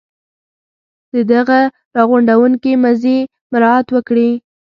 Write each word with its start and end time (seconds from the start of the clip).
د 1.13 1.15
دغه 1.33 1.59
را 1.95 2.03
غونډوونکي 2.09 2.71
مزي 2.83 3.19
مراعات 3.51 3.87
وکړي. 3.91 4.29